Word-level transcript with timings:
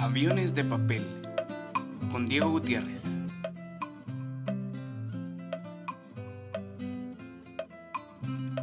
Aviones 0.00 0.54
de 0.54 0.62
papel 0.62 1.04
con 2.12 2.28
Diego 2.28 2.50
Gutiérrez. 2.52 3.04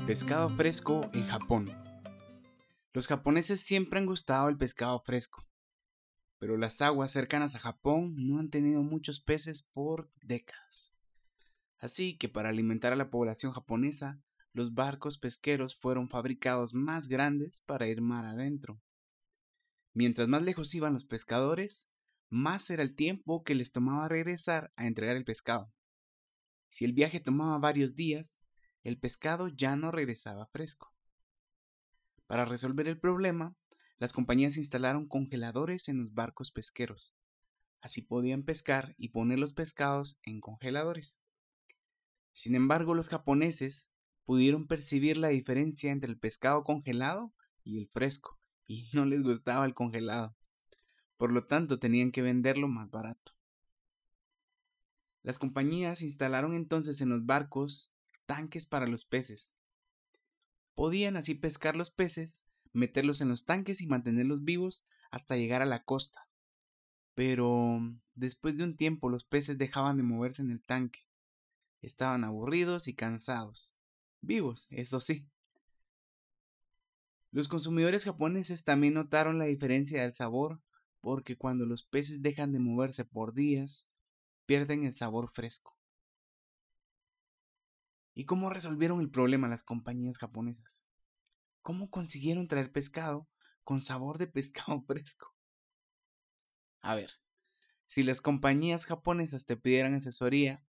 Pescado 0.08 0.50
fresco 0.56 1.10
en 1.14 1.28
Japón. 1.28 1.70
Los 2.94 3.08
japoneses 3.08 3.60
siempre 3.60 4.00
han 4.00 4.06
gustado 4.06 4.48
el 4.48 4.56
pescado 4.56 5.02
fresco, 5.02 5.46
pero 6.40 6.56
las 6.56 6.82
aguas 6.82 7.12
cercanas 7.12 7.54
a 7.56 7.60
Japón 7.60 8.16
no 8.16 8.40
han 8.40 8.50
tenido 8.50 8.82
muchos 8.82 9.20
peces 9.20 9.64
por 9.74 10.10
décadas. 10.22 10.94
Así 11.80 12.18
que 12.18 12.30
para 12.30 12.48
alimentar 12.48 12.94
a 12.94 12.96
la 12.96 13.10
población 13.10 13.52
japonesa, 13.52 14.22
los 14.54 14.74
barcos 14.74 15.18
pesqueros 15.18 15.78
fueron 15.78 16.08
fabricados 16.08 16.74
más 16.74 17.10
grandes 17.10 17.62
para 17.66 17.88
ir 17.88 18.00
mar 18.00 18.26
adentro. 18.26 18.80
Mientras 19.96 20.28
más 20.28 20.44
lejos 20.44 20.76
iban 20.76 20.92
los 20.92 21.06
pescadores, 21.06 21.90
más 22.30 22.70
era 22.70 22.84
el 22.84 22.96
tiempo 22.96 23.46
que 23.46 23.56
les 23.56 23.72
tomaba 23.72 24.10
regresar 24.10 24.74
a 24.76 24.88
entregar 24.88 25.16
el 25.16 25.24
pescado. 25.24 25.72
Si 26.68 26.84
el 26.84 26.92
viaje 26.92 27.22
tomaba 27.22 27.58
varios 27.60 27.96
días, 27.96 28.42
el 28.84 29.00
pescado 29.00 29.48
ya 29.48 29.78
no 29.78 29.92
regresaba 29.92 30.48
fresco. 30.48 30.94
Para 32.28 32.44
resolver 32.44 32.90
el 32.90 33.00
problema, 33.00 33.56
las 33.98 34.12
compañías 34.12 34.58
instalaron 34.58 35.08
congeladores 35.08 35.88
en 35.88 36.00
los 36.00 36.14
barcos 36.14 36.52
pesqueros. 36.52 37.16
Así 37.80 38.02
podían 38.02 38.44
pescar 38.44 38.96
y 38.98 39.10
poner 39.10 39.40
los 39.40 39.54
pescados 39.54 40.20
en 40.24 40.42
congeladores. 40.42 41.22
Sin 42.34 42.56
embargo, 42.56 42.96
los 42.96 43.08
japoneses 43.08 43.92
pudieron 44.26 44.68
percibir 44.68 45.16
la 45.16 45.30
diferencia 45.30 45.94
entre 45.94 46.12
el 46.12 46.20
pescado 46.20 46.66
congelado 46.66 47.34
y 47.64 47.78
el 47.78 47.88
fresco, 47.88 48.38
y 48.68 48.90
no 48.94 49.06
les 49.06 49.24
gustaba 49.24 49.66
el 49.66 49.74
congelado. 49.74 50.36
Por 51.18 51.32
lo 51.32 51.46
tanto, 51.46 51.80
tenían 51.80 52.12
que 52.12 52.22
venderlo 52.22 52.68
más 52.68 52.90
barato. 52.90 53.34
Las 55.24 55.40
compañías 55.40 56.02
instalaron 56.02 56.54
entonces 56.54 57.02
en 57.02 57.10
los 57.10 57.26
barcos 57.26 57.92
tanques 58.26 58.66
para 58.66 58.88
los 58.88 59.06
peces. 59.06 59.56
Podían 60.76 61.16
así 61.18 61.36
pescar 61.36 61.76
los 61.76 61.90
peces, 61.90 62.46
meterlos 62.74 63.22
en 63.22 63.30
los 63.30 63.46
tanques 63.46 63.82
y 63.82 63.88
mantenerlos 63.88 64.44
vivos 64.44 64.86
hasta 65.10 65.38
llegar 65.38 65.62
a 65.62 65.66
la 65.66 65.84
costa. 65.84 66.28
Pero 67.16 67.80
después 68.14 68.58
de 68.58 68.66
un 68.66 68.76
tiempo 68.76 69.10
los 69.10 69.24
peces 69.24 69.58
dejaban 69.58 69.98
de 69.98 70.04
moverse 70.04 70.42
en 70.42 70.52
el 70.52 70.62
tanque. 70.62 71.08
Estaban 71.82 72.24
aburridos 72.24 72.88
y 72.88 72.94
cansados 72.94 73.76
vivos, 74.22 74.68
eso 74.70 75.00
sí. 75.00 75.28
Los 77.36 77.50
consumidores 77.50 78.06
japoneses 78.06 78.64
también 78.64 78.94
notaron 78.94 79.40
la 79.40 79.44
diferencia 79.44 80.02
del 80.02 80.14
sabor 80.14 80.62
porque 81.02 81.36
cuando 81.36 81.66
los 81.66 81.84
peces 81.84 82.22
dejan 82.22 82.54
de 82.54 82.60
moverse 82.60 83.04
por 83.04 83.34
días, 83.34 83.90
pierden 84.46 84.86
el 84.86 84.96
sabor 84.96 85.30
fresco. 85.34 85.78
¿Y 88.14 88.24
cómo 88.24 88.50
resolvieron 88.50 89.02
el 89.02 89.10
problema 89.10 89.50
las 89.50 89.66
compañías 89.66 90.18
japonesas? 90.18 90.88
¿Cómo 91.62 91.90
consiguieron 91.90 92.48
traer 92.48 92.72
pescado 92.72 93.28
con 93.66 93.82
sabor 93.82 94.18
de 94.18 94.28
pescado 94.28 94.82
fresco? 94.88 95.36
A 96.80 96.96
ver, 96.96 97.12
si 97.84 98.04
las 98.04 98.22
compañías 98.22 98.86
japonesas 98.86 99.46
te 99.46 99.58
pidieran 99.58 99.96
asesoría, 99.96 100.64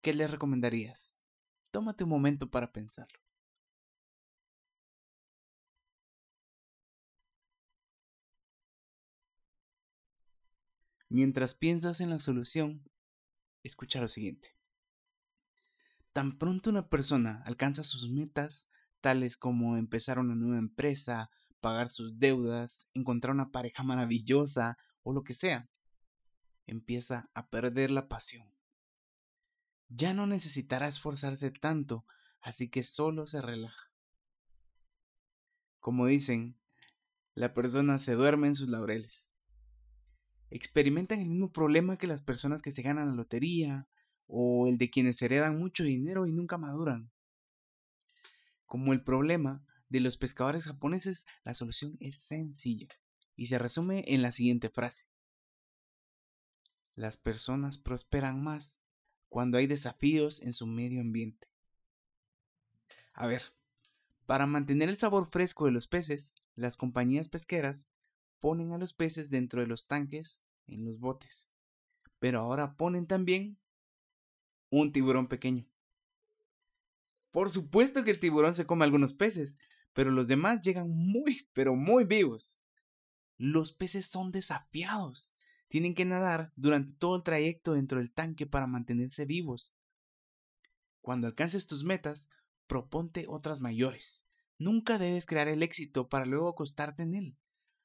¿qué 0.00 0.14
les 0.14 0.30
recomendarías? 0.30 1.14
Tómate 1.70 2.04
un 2.04 2.10
momento 2.10 2.48
para 2.48 2.72
pensarlo. 2.72 3.20
Mientras 11.10 11.54
piensas 11.54 12.00
en 12.00 12.08
la 12.08 12.18
solución, 12.18 12.82
escucha 13.62 14.00
lo 14.00 14.08
siguiente. 14.08 14.56
Tan 16.14 16.38
pronto 16.38 16.70
una 16.70 16.88
persona 16.88 17.42
alcanza 17.44 17.84
sus 17.84 18.08
metas, 18.08 18.70
tales 19.02 19.36
como 19.36 19.76
empezar 19.76 20.18
una 20.18 20.34
nueva 20.34 20.58
empresa, 20.58 21.30
pagar 21.60 21.90
sus 21.90 22.18
deudas, 22.18 22.88
encontrar 22.94 23.34
una 23.34 23.50
pareja 23.50 23.82
maravillosa 23.82 24.78
o 25.02 25.12
lo 25.12 25.22
que 25.22 25.34
sea, 25.34 25.68
empieza 26.66 27.28
a 27.34 27.50
perder 27.50 27.90
la 27.90 28.08
pasión 28.08 28.50
ya 29.90 30.14
no 30.14 30.26
necesitará 30.26 30.86
esforzarse 30.88 31.50
tanto, 31.50 32.06
así 32.40 32.70
que 32.70 32.84
solo 32.84 33.26
se 33.26 33.42
relaja. 33.42 33.90
Como 35.80 36.06
dicen, 36.06 36.58
la 37.34 37.52
persona 37.54 37.98
se 37.98 38.14
duerme 38.14 38.46
en 38.48 38.54
sus 38.54 38.68
laureles. 38.68 39.32
Experimentan 40.50 41.20
el 41.20 41.28
mismo 41.28 41.52
problema 41.52 41.96
que 41.96 42.06
las 42.06 42.22
personas 42.22 42.60
que 42.60 42.72
se 42.72 42.82
ganan 42.82 43.08
la 43.08 43.14
lotería 43.14 43.86
o 44.26 44.66
el 44.66 44.78
de 44.78 44.90
quienes 44.90 45.22
heredan 45.22 45.58
mucho 45.58 45.84
dinero 45.84 46.26
y 46.26 46.32
nunca 46.32 46.58
maduran. 46.58 47.10
Como 48.66 48.92
el 48.92 49.02
problema 49.02 49.64
de 49.88 50.00
los 50.00 50.16
pescadores 50.16 50.64
japoneses, 50.64 51.26
la 51.44 51.54
solución 51.54 51.96
es 52.00 52.16
sencilla 52.16 52.88
y 53.36 53.46
se 53.46 53.58
resume 53.58 54.04
en 54.06 54.22
la 54.22 54.32
siguiente 54.32 54.70
frase. 54.70 55.06
Las 56.94 57.16
personas 57.16 57.78
prosperan 57.78 58.42
más 58.42 58.82
cuando 59.28 59.58
hay 59.58 59.66
desafíos 59.66 60.42
en 60.42 60.52
su 60.52 60.66
medio 60.66 61.00
ambiente. 61.00 61.48
A 63.14 63.26
ver, 63.26 63.42
para 64.26 64.46
mantener 64.46 64.88
el 64.88 64.98
sabor 64.98 65.28
fresco 65.28 65.66
de 65.66 65.72
los 65.72 65.86
peces, 65.86 66.34
las 66.54 66.76
compañías 66.76 67.28
pesqueras 67.28 67.86
ponen 68.40 68.72
a 68.72 68.78
los 68.78 68.92
peces 68.92 69.30
dentro 69.30 69.60
de 69.60 69.66
los 69.66 69.86
tanques 69.86 70.42
en 70.66 70.84
los 70.84 70.98
botes. 70.98 71.50
Pero 72.18 72.40
ahora 72.40 72.76
ponen 72.76 73.06
también 73.06 73.58
un 74.70 74.92
tiburón 74.92 75.28
pequeño. 75.28 75.66
Por 77.30 77.50
supuesto 77.50 78.02
que 78.02 78.10
el 78.10 78.20
tiburón 78.20 78.54
se 78.54 78.66
come 78.66 78.84
algunos 78.84 79.14
peces, 79.14 79.56
pero 79.92 80.10
los 80.10 80.26
demás 80.26 80.60
llegan 80.62 80.90
muy, 80.90 81.48
pero 81.52 81.76
muy 81.76 82.04
vivos. 82.04 82.58
Los 83.38 83.72
peces 83.72 84.06
son 84.06 84.32
desafiados 84.32 85.34
tienen 85.70 85.94
que 85.94 86.04
nadar 86.04 86.52
durante 86.56 86.98
todo 86.98 87.14
el 87.14 87.22
trayecto 87.22 87.74
dentro 87.74 88.00
del 88.00 88.12
tanque 88.12 88.44
para 88.44 88.66
mantenerse 88.66 89.24
vivos. 89.24 89.72
Cuando 91.00 91.28
alcances 91.28 91.68
tus 91.68 91.84
metas, 91.84 92.28
proponte 92.66 93.26
otras 93.28 93.60
mayores. 93.60 94.24
Nunca 94.58 94.98
debes 94.98 95.26
crear 95.26 95.46
el 95.46 95.62
éxito 95.62 96.08
para 96.08 96.26
luego 96.26 96.48
acostarte 96.48 97.04
en 97.04 97.14
él. 97.14 97.36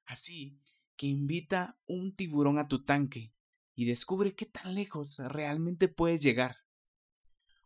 Así 0.06 0.60
que 0.98 1.08
invita 1.08 1.78
un 1.88 2.16
tiburón 2.16 2.58
a 2.58 2.68
tu 2.68 2.84
tanque 2.84 3.34
y 3.76 3.86
descubre 3.86 4.36
qué 4.36 4.46
tan 4.46 4.74
lejos 4.74 5.18
realmente 5.18 5.88
puedes 5.88 6.22
llegar. 6.22 6.58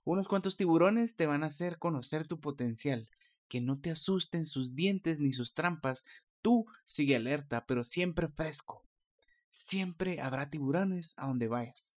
Unos 0.03 0.27
cuantos 0.27 0.57
tiburones 0.57 1.16
te 1.16 1.27
van 1.27 1.44
a 1.44 1.47
hacer 1.47 1.77
conocer 1.77 2.27
tu 2.27 2.39
potencial, 2.39 3.09
que 3.47 3.61
no 3.61 3.79
te 3.79 3.91
asusten 3.91 4.45
sus 4.45 4.73
dientes 4.73 5.19
ni 5.19 5.33
sus 5.33 5.53
trampas. 5.53 6.03
Tú 6.41 6.66
sigue 6.85 7.16
alerta, 7.16 7.66
pero 7.67 7.83
siempre 7.83 8.27
fresco. 8.27 8.83
Siempre 9.51 10.19
habrá 10.19 10.50
tiburones 10.50 11.13
a 11.17 11.27
donde 11.27 11.47
vayas. 11.47 11.95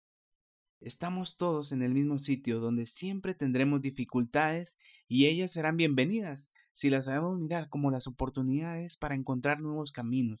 Estamos 0.80 1.36
todos 1.36 1.72
en 1.72 1.82
el 1.82 1.94
mismo 1.94 2.18
sitio 2.18 2.58
donde 2.58 2.86
siempre 2.86 3.34
tendremos 3.34 3.80
dificultades 3.80 4.78
y 5.06 5.26
ellas 5.26 5.52
serán 5.52 5.76
bienvenidas 5.76 6.51
si 6.72 6.90
las 6.90 7.06
sabemos 7.06 7.38
mirar 7.38 7.68
como 7.68 7.90
las 7.90 8.06
oportunidades 8.06 8.96
para 8.96 9.14
encontrar 9.14 9.60
nuevos 9.60 9.92
caminos, 9.92 10.40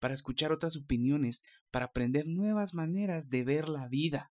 para 0.00 0.14
escuchar 0.14 0.52
otras 0.52 0.76
opiniones, 0.76 1.42
para 1.70 1.86
aprender 1.86 2.26
nuevas 2.26 2.74
maneras 2.74 3.30
de 3.30 3.44
ver 3.44 3.68
la 3.68 3.88
vida, 3.88 4.30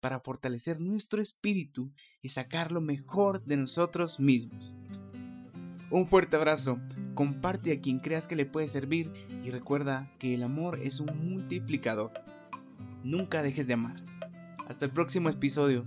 para 0.00 0.20
fortalecer 0.20 0.80
nuestro 0.80 1.22
espíritu 1.22 1.92
y 2.20 2.30
sacar 2.30 2.72
lo 2.72 2.80
mejor 2.80 3.44
de 3.44 3.56
nosotros 3.56 4.18
mismos. 4.18 4.78
Un 5.90 6.08
fuerte 6.08 6.36
abrazo, 6.36 6.80
comparte 7.14 7.72
a 7.72 7.80
quien 7.80 8.00
creas 8.00 8.26
que 8.26 8.34
le 8.34 8.46
puede 8.46 8.66
servir 8.66 9.12
y 9.44 9.50
recuerda 9.50 10.10
que 10.18 10.34
el 10.34 10.42
amor 10.42 10.80
es 10.82 11.00
un 11.00 11.30
multiplicador. 11.30 12.12
Nunca 13.04 13.42
dejes 13.42 13.66
de 13.66 13.74
amar. 13.74 14.02
Hasta 14.66 14.86
el 14.86 14.90
próximo 14.90 15.28
episodio. 15.28 15.86